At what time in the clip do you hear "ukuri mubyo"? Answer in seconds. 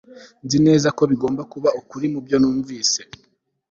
1.81-2.37